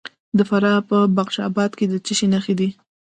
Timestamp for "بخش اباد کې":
1.17-1.85